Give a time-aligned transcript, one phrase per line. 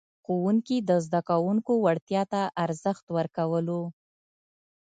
[0.23, 3.81] ښوونکي د زده کوونکو وړتیا ته ارزښت ورکولو.